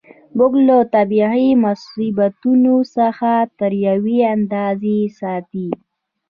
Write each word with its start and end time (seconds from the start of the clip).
موږ 0.37 0.53
له 0.67 0.77
طبیعي 0.95 1.47
مصیبتونو 1.65 2.75
څخه 2.95 3.31
تر 3.59 3.71
یوې 3.87 4.19
اندازې 4.35 4.97
ساتي. 5.19 5.69